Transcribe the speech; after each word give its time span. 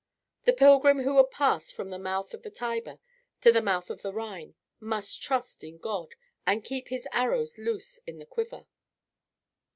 The 0.45 0.53
pilgrim 0.53 1.03
who 1.03 1.13
would 1.13 1.29
pass 1.29 1.69
from 1.71 1.91
the 1.91 1.99
mouth 1.99 2.33
of 2.33 2.41
the 2.41 2.49
Tiber 2.49 2.97
to 3.41 3.51
the 3.51 3.61
mouth 3.61 3.91
of 3.91 4.01
the 4.01 4.11
Rhine 4.11 4.55
must 4.79 5.21
trust 5.21 5.63
in 5.63 5.77
God 5.77 6.15
and 6.43 6.63
keep 6.63 6.87
his 6.87 7.07
arrows 7.11 7.59
loose 7.59 7.99
in 8.07 8.17
the 8.17 8.25
quiver. 8.25 8.65